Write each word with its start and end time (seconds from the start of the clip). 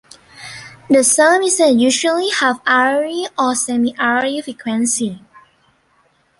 The 0.89 1.03
services 1.03 1.75
usually 1.75 2.31
have 2.31 2.59
hourly 2.65 3.27
or 3.37 3.53
semi-hourly 3.53 4.41
frequency. 4.41 5.21